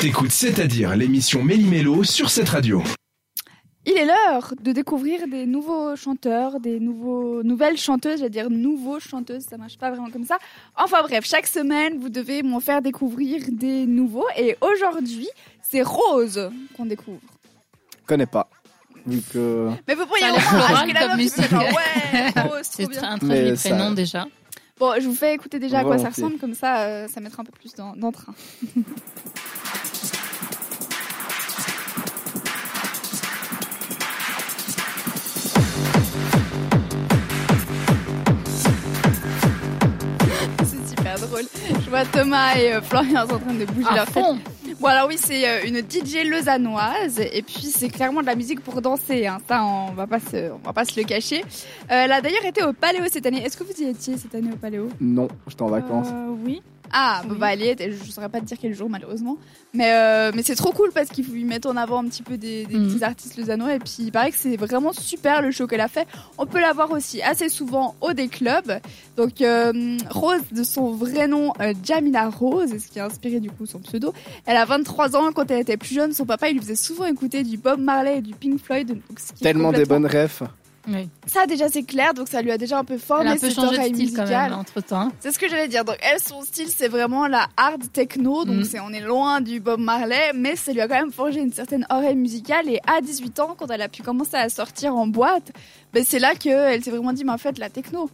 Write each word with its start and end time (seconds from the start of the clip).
T'écoutes 0.00 0.30
C'est-à-dire 0.30 0.96
l'émission 0.96 1.42
Méli-Mélo 1.42 2.04
sur 2.04 2.30
cette 2.30 2.48
radio. 2.48 2.82
Il 3.86 3.92
est 3.96 4.04
l'heure 4.04 4.54
de 4.62 4.72
découvrir 4.72 5.26
des 5.28 5.46
nouveaux 5.46 5.96
chanteurs, 5.96 6.60
des 6.60 6.80
nouveaux, 6.80 7.42
nouvelles 7.42 7.76
chanteuses, 7.76 8.18
j'allais 8.18 8.30
dire 8.30 8.50
nouveaux 8.50 9.00
chanteuses, 9.00 9.44
ça 9.44 9.56
marche 9.56 9.78
pas 9.78 9.90
vraiment 9.90 10.10
comme 10.10 10.24
ça. 10.24 10.38
Enfin 10.76 10.98
bref, 11.02 11.24
chaque 11.26 11.46
semaine, 11.46 11.98
vous 11.98 12.08
devez 12.08 12.42
m'en 12.42 12.60
faire 12.60 12.82
découvrir 12.82 13.42
des 13.50 13.86
nouveaux. 13.86 14.26
Et 14.38 14.56
aujourd'hui, 14.60 15.28
c'est 15.62 15.82
Rose 15.82 16.50
qu'on 16.76 16.86
découvre. 16.86 17.20
Je 18.02 18.06
connais 18.06 18.26
pas. 18.26 18.48
Que... 19.32 19.70
Mais 19.88 19.94
vous 19.94 20.06
pourriez 20.06 20.24
Ça 20.24 20.28
a 20.28 20.32
au 20.32 20.36
l'air 20.36 20.52
moins 20.52 20.60
floral 20.66 20.76
acheter 20.76 20.92
la 20.92 21.08
comme 21.08 21.16
musique. 21.16 21.52
ouais, 21.52 22.42
Rose, 22.42 22.60
C'est 22.70 22.98
un 22.98 23.18
très 23.18 23.54
prénom 23.54 23.92
déjà. 23.92 24.26
Bon, 24.78 24.94
je 24.98 25.06
vous 25.06 25.14
fais 25.14 25.34
écouter 25.34 25.58
déjà 25.58 25.80
à 25.80 25.84
quoi 25.84 25.98
ça 25.98 26.08
ressemble, 26.08 26.38
comme 26.38 26.54
ça, 26.54 26.82
euh, 26.86 27.08
ça 27.08 27.20
mettra 27.20 27.42
un 27.42 27.44
peu 27.44 27.52
plus 27.52 27.74
d'en- 27.74 27.94
d'entrain. 27.96 28.34
C'est 28.60 28.74
super 28.76 29.69
drôle. 41.30 41.44
Je 41.84 41.90
vois 41.90 42.04
Thomas 42.04 42.54
et 42.56 42.72
euh, 42.74 42.80
Florian 42.82 43.22
en 43.22 43.26
train 43.26 43.54
de 43.54 43.64
bouger 43.64 43.88
À 43.88 43.94
leur 43.96 44.06
tête. 44.06 44.24
fond. 44.24 44.38
Bon 44.80 44.86
alors 44.88 45.08
oui, 45.08 45.16
c'est 45.18 45.46
euh, 45.48 45.66
une 45.66 45.78
DJ 45.78 46.24
lausannoise 46.28 47.18
et 47.20 47.42
puis 47.42 47.66
c'est 47.66 47.88
clairement 47.88 48.20
de 48.22 48.26
la 48.26 48.34
musique 48.36 48.60
pour 48.60 48.80
danser. 48.80 49.26
Hein. 49.26 49.38
Ça, 49.48 49.64
on 49.64 49.92
va 49.92 50.06
pas 50.06 50.20
se, 50.20 50.50
on 50.52 50.58
va 50.64 50.72
pas 50.72 50.84
se 50.84 50.98
le 50.98 51.04
cacher. 51.06 51.40
Euh, 51.42 52.04
elle 52.04 52.12
a 52.12 52.20
d'ailleurs 52.20 52.44
été 52.44 52.62
au 52.62 52.72
Paléo 52.72 53.02
cette 53.10 53.26
année. 53.26 53.44
Est-ce 53.44 53.56
que 53.56 53.64
vous 53.64 53.72
y 53.82 53.84
étiez 53.88 54.16
cette 54.16 54.34
année 54.34 54.50
au 54.52 54.56
Paléo? 54.56 54.88
Non, 55.00 55.28
j'étais 55.48 55.62
en 55.62 55.68
vacances. 55.68 56.08
euh, 56.12 56.34
Oui. 56.44 56.62
Ah, 56.92 57.22
bah, 57.24 57.28
Oui. 57.32 57.38
bah, 57.38 57.52
elle 57.54 57.62
y 57.62 57.66
est. 57.68 57.90
Je 57.92 58.10
saurais 58.10 58.28
pas 58.28 58.40
te 58.40 58.44
dire 58.46 58.56
quel 58.60 58.74
jour 58.74 58.88
malheureusement. 58.90 59.36
Mais 59.72 59.92
euh, 59.92 60.32
mais 60.34 60.42
c'est 60.42 60.56
trop 60.56 60.72
cool 60.72 60.90
parce 60.92 61.08
qu'ils 61.10 61.26
lui 61.26 61.44
mettent 61.44 61.66
en 61.66 61.76
avant 61.76 62.02
un 62.02 62.08
petit 62.08 62.22
peu 62.22 62.36
des, 62.36 62.66
des 62.66 62.76
Mhm. 62.76 62.88
petits 62.92 63.04
artistes 63.04 63.36
lausannois 63.36 63.74
et 63.74 63.78
puis 63.78 63.94
il 64.00 64.10
paraît 64.12 64.30
que 64.32 64.36
c'est 64.36 64.56
vraiment 64.56 64.92
super 64.92 65.42
le 65.42 65.50
show 65.52 65.66
qu'elle 65.66 65.80
a 65.80 65.88
fait. 65.88 66.08
On 66.38 66.46
peut 66.46 66.60
la 66.60 66.72
voir 66.72 66.90
aussi 66.90 67.22
assez 67.22 67.48
souvent 67.48 67.94
au 68.00 68.12
des 68.12 68.28
clubs. 68.28 68.80
Donc 69.16 69.40
euh, 69.40 69.96
Rose 70.10 70.40
de 70.50 70.62
son 70.64 70.90
vrai 70.90 71.28
nom 71.28 71.52
euh, 71.60 71.72
Jamila 71.84 72.28
Rose, 72.28 72.70
ce 72.78 72.88
qui 72.88 72.98
a 72.98 73.06
inspiré 73.06 73.38
du 73.40 73.50
coup 73.50 73.66
son 73.66 73.78
pseudo. 73.78 74.12
Elle 74.46 74.56
a 74.56 74.64
23 74.64 75.14
ans. 75.16 75.30
Quand 75.32 75.50
elle 75.50 75.60
était 75.60 75.76
plus 75.76 75.94
jeune, 75.94 76.12
son 76.12 76.24
papa 76.26 76.48
il 76.48 76.54
lui 76.54 76.60
faisait 76.60 76.74
souvent 76.74 77.06
écouter 77.06 77.42
du 77.44 77.56
Bob 77.56 77.78
Marley 77.80 78.18
et 78.18 78.22
du 78.22 78.34
Pink 78.34 78.60
Floyd. 78.60 78.88
Donc, 78.88 78.98
ce 79.18 79.32
qui 79.32 79.44
est 79.44 79.46
Tellement 79.46 79.70
des 79.72 79.84
bonnes 79.84 80.06
refs. 80.06 80.42
Oui. 80.88 81.08
Ça 81.26 81.46
déjà 81.46 81.68
c'est 81.68 81.82
clair, 81.82 82.14
donc 82.14 82.28
ça 82.28 82.40
lui 82.40 82.50
a 82.50 82.58
déjà 82.58 82.78
un 82.78 82.84
peu 82.84 82.96
formé 82.96 83.28
a 83.28 83.32
un 83.32 83.34
peu 83.34 83.40
cette 83.48 83.54
changé 83.54 83.68
de 83.68 83.74
oreille 83.74 83.94
style 83.94 84.12
quand 84.14 84.22
musicale. 84.22 84.50
même 84.50 84.58
entre 84.58 84.80
temps. 84.80 85.12
C'est 85.20 85.30
ce 85.30 85.38
que 85.38 85.48
j'allais 85.48 85.68
dire. 85.68 85.84
Donc 85.84 85.98
elle, 86.00 86.20
son 86.20 86.42
style, 86.42 86.68
c'est 86.68 86.88
vraiment 86.88 87.26
la 87.26 87.46
hard 87.56 87.92
techno. 87.92 88.44
Donc 88.44 88.64
c'est, 88.64 88.80
on 88.80 88.90
est 88.90 89.00
loin 89.00 89.40
du 89.40 89.60
Bob 89.60 89.80
Marley, 89.80 90.32
mais 90.34 90.56
ça 90.56 90.72
lui 90.72 90.80
a 90.80 90.88
quand 90.88 90.98
même 90.98 91.12
forgé 91.12 91.40
une 91.40 91.52
certaine 91.52 91.86
oreille 91.90 92.16
musicale. 92.16 92.68
Et 92.68 92.80
à 92.86 93.00
18 93.00 93.40
ans, 93.40 93.54
quand 93.58 93.70
elle 93.70 93.82
a 93.82 93.88
pu 93.88 94.02
commencer 94.02 94.36
à 94.36 94.48
sortir 94.48 94.96
en 94.96 95.06
boîte, 95.06 95.52
ben 95.92 96.02
c'est 96.06 96.18
là 96.18 96.34
qu'elle 96.34 96.82
s'est 96.82 96.90
vraiment 96.90 97.12
dit, 97.12 97.24
mais 97.24 97.32
en 97.32 97.38
fait, 97.38 97.58
la 97.58 97.68
techno. 97.68 98.08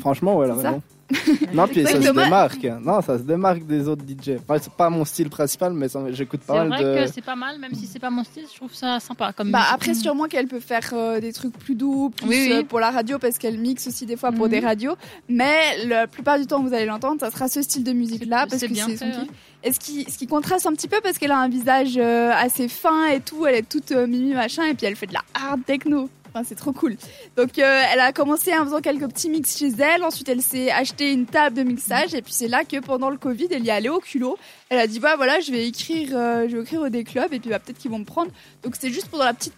Franchement, 0.00 0.36
ouais, 0.36 0.46
elle 0.46 0.58
a 0.58 0.62
ça. 0.62 0.80
non, 1.54 1.66
puis 1.66 1.82
ça 1.84 1.92
se 2.00 2.12
démarque. 2.12 2.64
Non, 2.82 3.00
ça 3.00 3.18
se 3.18 3.22
démarque 3.22 3.64
des 3.66 3.88
autres 3.88 4.04
DJ. 4.06 4.36
Enfin, 4.42 4.58
c'est 4.62 4.72
pas 4.72 4.88
mon 4.90 5.04
style 5.04 5.28
principal, 5.28 5.72
mais 5.72 5.88
ça- 5.88 6.00
j'écoute 6.12 6.40
C'est 6.42 6.46
pas 6.52 6.60
vrai 6.60 6.68
mal 6.68 6.84
de. 6.84 7.04
que 7.06 7.12
c'est 7.12 7.24
pas 7.24 7.36
mal, 7.36 7.58
même 7.58 7.74
si 7.74 7.86
c'est 7.86 7.98
pas 7.98 8.10
mon 8.10 8.24
style, 8.24 8.44
je 8.50 8.56
trouve 8.56 8.72
ça 8.74 9.00
sympa. 9.00 9.32
Comme 9.32 9.50
Bah 9.50 9.58
musique. 9.58 9.74
après, 9.74 9.94
sûrement 9.94 10.24
qu'elle 10.26 10.46
peut 10.46 10.60
faire 10.60 10.88
euh, 10.92 11.20
des 11.20 11.32
trucs 11.32 11.56
plus 11.58 11.74
doux, 11.74 12.10
plus 12.10 12.28
Oui, 12.28 12.46
oui. 12.48 12.52
euh, 12.52 12.62
pour 12.62 12.80
la 12.80 12.90
radio, 12.90 13.18
parce 13.18 13.38
qu'elle 13.38 13.58
mixe 13.58 13.86
aussi 13.86 14.06
des 14.06 14.16
fois 14.16 14.32
pour 14.32 14.46
Mhm. 14.46 14.50
des 14.52 14.60
radios. 14.60 14.94
Mais 15.28 15.84
la 15.86 16.06
plupart 16.06 16.38
du 16.38 16.46
temps, 16.46 16.62
vous 16.62 16.72
allez 16.74 16.86
l'entendre, 16.86 17.20
ça 17.20 17.30
sera 17.30 17.48
ce 17.48 17.62
style 17.62 17.84
de 17.84 17.92
musique-là, 17.92 18.42
C'est- 18.44 18.48
parce 18.48 18.60
c'est 18.60 18.68
que 18.68 18.72
bien 18.72 18.86
c'est 18.88 18.96
son 18.96 19.06
ouais. 19.06 19.26
Et 19.62 19.72
ce 19.72 19.78
qui, 19.78 20.06
ce 20.10 20.16
qui 20.16 20.26
contraste 20.26 20.66
un 20.66 20.72
petit 20.72 20.88
peu 20.88 21.00
parce 21.02 21.18
qu'elle 21.18 21.32
a 21.32 21.38
un 21.38 21.48
visage 21.50 21.98
euh, 21.98 22.30
assez 22.34 22.66
fin 22.68 23.06
et 23.08 23.20
tout, 23.20 23.44
elle 23.46 23.56
est 23.56 23.68
toute 23.68 23.92
euh, 23.92 24.06
mimi 24.06 24.32
machin 24.32 24.64
et 24.64 24.72
puis 24.74 24.86
elle 24.86 24.96
fait 24.96 25.06
de 25.06 25.12
la 25.12 25.22
hard 25.34 25.60
techno. 25.66 26.08
C'est 26.44 26.54
trop 26.54 26.72
cool. 26.72 26.96
Donc 27.36 27.58
euh, 27.58 27.82
elle 27.92 28.00
a 28.00 28.12
commencé 28.12 28.56
en 28.56 28.64
faisant 28.64 28.80
quelques 28.80 29.08
petits 29.08 29.30
mix 29.30 29.58
chez 29.58 29.70
elle, 29.78 30.04
ensuite 30.04 30.28
elle 30.28 30.42
s'est 30.42 30.70
acheté 30.70 31.12
une 31.12 31.26
table 31.26 31.56
de 31.56 31.62
mixage 31.62 32.14
et 32.14 32.22
puis 32.22 32.32
c'est 32.32 32.48
là 32.48 32.64
que 32.64 32.80
pendant 32.80 33.10
le 33.10 33.16
Covid, 33.16 33.48
elle 33.50 33.64
y 33.64 33.68
est 33.68 33.72
allée 33.72 33.88
au 33.88 33.98
culot. 33.98 34.38
Elle 34.68 34.78
a 34.78 34.86
dit 34.86 35.00
bah 35.00 35.16
voilà, 35.16 35.40
je 35.40 35.50
vais 35.50 35.66
écrire 35.66 36.10
euh, 36.12 36.48
je 36.48 36.56
vais 36.56 36.62
écrire 36.62 36.90
des 36.90 37.04
clubs 37.04 37.32
et 37.32 37.40
puis 37.40 37.50
bah, 37.50 37.58
peut-être 37.58 37.78
qu'ils 37.78 37.90
vont 37.90 37.98
me 37.98 38.04
prendre. 38.04 38.30
Donc 38.62 38.74
c'est 38.78 38.90
juste 38.90 39.08
pendant 39.08 39.24
la 39.24 39.34
petite 39.34 39.54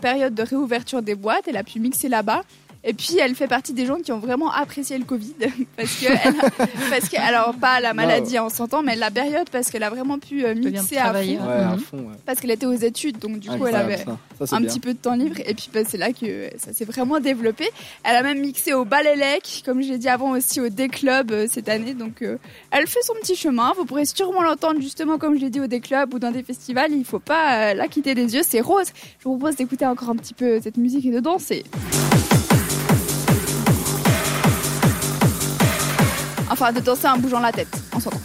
période 0.00 0.34
de 0.34 0.42
réouverture 0.42 1.02
des 1.02 1.14
boîtes, 1.14 1.46
elle 1.46 1.56
a 1.56 1.64
pu 1.64 1.80
mixer 1.80 2.08
là-bas. 2.08 2.42
Et 2.82 2.94
puis 2.94 3.18
elle 3.18 3.34
fait 3.34 3.46
partie 3.46 3.74
des 3.74 3.84
gens 3.84 3.96
qui 3.96 4.10
ont 4.10 4.18
vraiment 4.20 4.50
apprécié 4.50 4.96
le 4.96 5.04
Covid 5.04 5.34
parce 5.76 5.94
que 5.96 6.06
elle 6.06 6.34
a- 6.40 6.66
parce 6.90 7.08
que 7.10 7.16
alors 7.20 7.54
pas 7.54 7.78
la 7.80 7.92
maladie 7.92 8.38
en 8.38 8.48
s'entend 8.48 8.82
mais 8.82 8.96
la 8.96 9.10
période 9.10 9.50
parce 9.50 9.70
qu'elle 9.70 9.82
a 9.82 9.90
vraiment 9.90 10.18
pu 10.18 10.44
euh, 10.46 10.54
mixer 10.54 10.96
à 10.96 11.12
fond 11.12 11.20
Ouais, 11.20 11.36
à 11.38 11.72
Mhm. 11.74 11.78
fond, 11.80 11.98
ouais. 11.98 12.14
parce 12.24 12.40
qu'elle 12.40 12.50
était 12.52 12.64
aux 12.66 12.72
études 12.72 13.18
donc 13.18 13.38
du 13.38 13.50
coup 13.50 13.66
elle 13.66 13.76
avait 13.76 13.98
ça. 13.98 14.16
Ça, 14.38 14.46
c'est 14.46 14.54
un 14.54 14.60
bien. 14.60 14.68
petit 14.70 14.80
peu 14.80 14.94
de 14.94 14.98
temps 14.98 15.14
libre 15.14 15.36
et 15.44 15.52
puis 15.54 15.68
bah, 15.74 15.80
c'est 15.86 15.98
là 15.98 16.12
que 16.14 16.48
ça 16.56 16.72
s'est 16.72 16.86
vraiment 16.86 17.20
développé. 17.20 17.68
Elle 18.04 18.16
a 18.16 18.22
même 18.22 18.40
mixé 18.40 18.72
au 18.72 18.86
Balélec, 18.86 19.62
comme 19.66 19.82
j'ai 19.82 19.98
dit 19.98 20.08
avant 20.08 20.30
aussi 20.30 20.60
au 20.62 20.70
D-Club 20.70 21.32
euh, 21.32 21.46
cette 21.50 21.68
année. 21.68 21.92
Donc 21.92 22.22
euh, 22.22 22.38
elle 22.70 22.86
fait 22.86 23.02
son 23.02 23.12
petit 23.20 23.36
chemin. 23.36 23.72
Vous 23.76 23.84
pourrez 23.84 24.06
sûrement 24.06 24.40
l'entendre 24.42 24.80
justement 24.80 25.18
comme 25.18 25.36
je 25.36 25.42
l'ai 25.42 25.50
dit 25.50 25.60
au 25.60 25.66
D-Club 25.66 26.14
ou 26.14 26.18
dans 26.18 26.30
des 26.30 26.42
festivals. 26.42 26.92
Il 26.92 27.04
faut 27.04 27.18
pas 27.18 27.72
euh, 27.72 27.74
la 27.74 27.88
quitter 27.88 28.14
des 28.14 28.34
yeux. 28.34 28.42
C'est 28.42 28.60
Rose. 28.62 28.86
Je 29.18 29.24
vous 29.24 29.36
propose 29.36 29.56
d'écouter 29.56 29.84
encore 29.84 30.08
un 30.08 30.16
petit 30.16 30.32
peu 30.34 30.58
cette 30.62 30.78
musique 30.78 31.04
et 31.04 31.10
de 31.10 31.20
danser. 31.20 31.64
Enfin, 36.62 36.72
de 36.72 36.80
danser 36.80 37.08
en 37.08 37.16
bougeant 37.16 37.40
la 37.40 37.52
tête, 37.52 37.74
en 37.94 38.00
s'entend. 38.00 38.20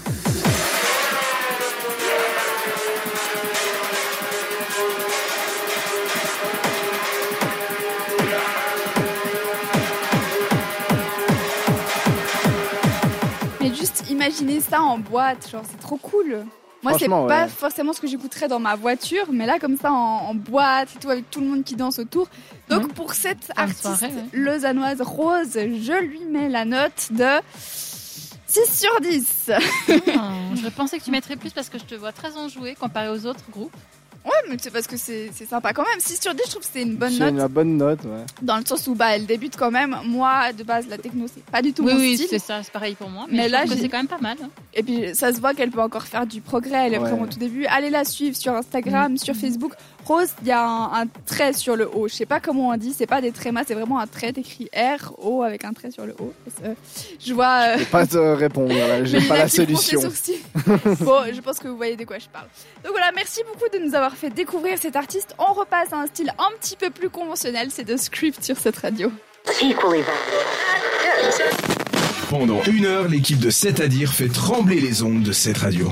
Mais 13.62 13.74
juste 13.74 14.10
imaginez 14.10 14.60
ça 14.60 14.82
en 14.82 14.98
boîte, 14.98 15.50
genre 15.52 15.64
c'est 15.70 15.80
trop 15.80 15.98
cool. 15.98 16.46
Moi, 16.84 16.94
c'est 17.00 17.08
pas 17.08 17.24
ouais. 17.26 17.48
forcément 17.48 17.94
ce 17.94 18.02
que 18.02 18.06
j'écouterais 18.06 18.48
dans 18.48 18.60
ma 18.60 18.76
voiture, 18.76 19.26
mais 19.32 19.48
là, 19.48 19.58
comme 19.58 19.76
ça, 19.76 19.92
en, 19.92 20.28
en 20.30 20.36
boîte 20.36 20.90
et 20.96 21.00
tout, 21.00 21.10
avec 21.10 21.32
tout 21.32 21.40
le 21.40 21.48
monde 21.48 21.64
qui 21.64 21.76
danse 21.76 21.98
autour. 21.98 22.28
Donc, 22.70 22.84
Ouais. 22.84 22.94
pour 22.94 23.14
cette 23.16 23.52
artiste 23.58 23.82
soirée, 23.82 24.14
ouais. 24.14 24.24
lausannoise 24.34 25.02
Rose, 25.02 25.54
je 25.56 26.00
lui 26.04 26.20
mets 26.26 26.48
la 26.48 26.64
note 26.64 27.08
de 27.10 27.26
6 28.56 28.80
sur 28.80 29.02
10. 29.02 29.52
Ah, 30.18 30.32
je 30.56 30.70
pensais 30.70 30.98
que 30.98 31.04
tu 31.04 31.12
mettrais 31.12 31.36
plus 31.36 31.52
parce 31.52 31.68
que 31.68 31.78
je 31.78 31.84
te 31.84 31.96
vois 31.96 32.14
très 32.14 32.38
enjoué 32.38 32.74
comparé 32.76 33.10
aux 33.10 33.26
autres 33.26 33.44
groupes. 33.52 33.76
Ouais, 34.24 34.32
mais 34.50 34.58
c'est 34.62 34.72
parce 34.72 34.88
que 34.88 34.98
c'est 34.98 35.30
c'est 35.34 35.48
sympa 35.48 35.74
quand 35.74 35.84
même. 35.84 36.00
6 36.00 36.20
sur 36.22 36.34
10, 36.34 36.42
je 36.46 36.50
trouve 36.52 36.62
que 36.64 36.68
c'est 36.72 36.82
une 36.82 36.96
bonne 36.96 37.12
C'est 37.12 37.32
note. 37.32 37.42
une 37.42 37.48
bonne 37.48 37.78
note, 37.78 38.04
ouais. 38.06 38.26
Dans 38.42 38.58
le 38.58 38.66
sens 38.66 38.88
où 38.88 38.96
bah, 38.96 39.16
elle 39.16 39.26
débute 39.26 39.56
quand 39.58 39.72
même. 39.72 39.96
Moi, 40.06 40.54
de 40.54 40.64
base, 40.64 40.86
la 40.90 40.98
techno, 40.98 41.26
c'est 41.34 41.44
pas 41.46 41.62
du 41.62 41.74
tout 41.74 41.84
Oui, 41.84 41.94
mon 41.94 42.00
oui, 42.00 42.16
style. 42.16 42.28
c'est 42.30 42.40
ça, 42.40 42.62
c'est 42.64 42.72
pareil 42.72 42.96
pour 42.96 43.10
moi. 43.10 43.26
Mais, 43.30 43.38
Mais 43.38 43.48
je 43.48 43.52
là, 43.52 43.58
trouve 43.60 43.72
que 43.72 43.76
j'ai- 43.78 43.82
c'est 43.84 43.90
quand 43.90 43.98
même 43.98 44.08
pas 44.08 44.20
mal. 44.20 44.38
Et 44.74 44.84
puis 44.84 45.16
ça 45.16 45.34
se 45.34 45.40
voit 45.40 45.54
qu'elle 45.54 45.72
peut 45.72 45.82
encore 45.82 46.04
faire 46.04 46.26
du 46.26 46.42
progrès. 46.42 46.88
Elle 46.88 46.94
est 46.94 46.98
Ouais. 46.98 47.10
vraiment 47.10 47.24
au 47.24 47.28
tout 47.28 47.40
début. 47.40 47.66
Allez 47.66 47.90
la 47.90 48.04
suivre 48.06 48.36
sur 48.36 48.54
Instagram, 48.54 49.14
Mm. 49.14 49.18
sur 49.18 49.36
Facebook. 49.36 49.74
Rose, 50.06 50.30
il 50.44 50.48
y 50.50 50.52
a 50.52 50.64
un, 50.64 51.02
un 51.02 51.08
trait 51.26 51.54
sur 51.54 51.76
le 51.76 51.90
haut. 51.90 52.08
Je 52.08 52.14
sais 52.14 52.28
pas 52.28 52.40
comment 52.40 52.70
on 52.70 52.78
dit. 52.78 52.94
C'est 52.96 53.08
pas 53.08 53.22
des 53.22 53.32
trémas, 53.32 53.64
c'est 53.68 53.74
vraiment 53.74 54.00
un 54.00 54.06
trait 54.08 54.34
écrit 54.36 54.70
R 54.76 55.14
O 55.18 55.42
avec 55.42 55.66
un 55.66 55.74
trait 55.74 55.90
sur 55.90 56.06
le 56.06 56.14
haut. 56.20 56.32
Euh, 56.64 56.74
Je 57.20 57.34
vois. 57.34 57.62
euh, 57.70 57.78
Je 57.80 57.84
peux 57.86 57.90
pas 57.90 58.06
te 58.06 58.18
répondre, 58.18 58.74
là. 58.76 59.04
J'ai 59.04 59.20
pas 59.28 59.38
la 59.38 59.48
solution. 59.48 60.00
bon, 61.02 61.22
je 61.34 61.42
pense 61.42 61.58
que 61.60 61.68
vous 61.68 61.78
voyez 61.78 61.96
de 61.96 62.04
quoi 62.06 62.20
je 62.20 62.28
parle. 62.28 62.46
Donc 62.84 62.92
voilà, 62.92 63.12
merci 63.16 63.42
beaucoup 63.52 63.68
de 63.76 63.84
nous 63.84 63.96
avoir 63.96 64.14
fait 64.16 64.30
découvrir 64.36 64.78
cet 64.78 64.96
artiste. 64.96 65.34
On 65.40 65.54
repasse 65.54 65.92
à 65.92 65.98
un 65.98 66.06
style 66.06 66.32
un 66.38 66.52
petit 66.60 66.76
peu 66.76 66.92
plus 66.92 67.10
conventionnel. 67.10 67.70
C'est 67.72 67.84
de 67.84 67.98
script 67.98 68.44
sur 68.44 68.58
cette 68.58 68.78
radio. 68.78 69.12
Pendant 72.30 72.62
une 72.64 72.86
heure, 72.86 73.08
l'équipe 73.08 73.40
de 73.40 73.50
C'est 73.50 73.80
à 73.80 73.88
dire 73.88 74.12
fait 74.12 74.30
trembler 74.30 74.80
les 74.80 75.04
ondes 75.04 75.24
de 75.24 75.32
cette 75.32 75.58
radio. 75.60 75.90